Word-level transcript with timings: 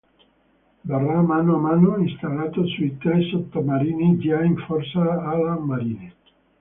Verrà 0.91 1.17
a 1.19 1.21
mano 1.21 1.53
a 1.57 1.59
mano 1.59 1.97
installato 1.97 2.65
sui 2.69 2.97
tre 2.97 3.21
sottomarini 3.29 4.17
già 4.17 4.41
in 4.41 4.55
forza 4.57 4.99
alla 5.23 5.59
"Marine". 5.59 6.15